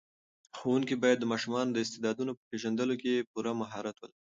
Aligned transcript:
ښوونکي 0.57 0.95
باید 1.03 1.17
د 1.19 1.25
ماشومانو 1.31 1.69
د 1.73 1.77
استعدادونو 1.85 2.31
په 2.37 2.43
پېژندلو 2.49 2.95
کې 3.01 3.27
پوره 3.31 3.51
مهارت 3.61 3.95
ولري. 3.97 4.21